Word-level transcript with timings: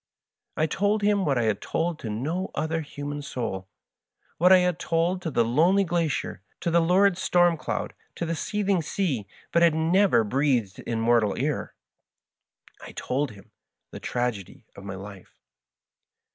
I 0.57 0.65
told 0.65 1.03
him 1.03 1.25
what 1.25 1.37
I 1.37 1.43
had 1.43 1.61
told 1.61 1.99
to 1.99 2.09
no 2.09 2.49
other 2.55 2.81
human 2.81 3.21
soul— 3.21 3.67
what 4.39 4.51
I 4.51 4.57
had 4.57 4.79
told 4.79 5.21
to 5.21 5.29
the 5.29 5.45
lone 5.45 5.75
ly 5.75 5.83
glacier, 5.83 6.41
to 6.61 6.71
the 6.71 6.79
lurid 6.79 7.19
storm 7.19 7.55
cloud, 7.55 7.93
to 8.15 8.25
the 8.25 8.33
seething 8.33 8.81
sea, 8.81 9.27
but 9.51 9.61
had 9.61 9.75
never 9.75 10.23
breathed 10.23 10.79
in 10.79 10.99
mortal 10.99 11.37
ear— 11.37 11.75
I 12.83 12.93
told 12.93 13.29
him 13.33 13.51
the 13.91 13.99
tragedy 13.99 14.65
of 14.75 14.83
my 14.83 14.95
life. 14.95 15.35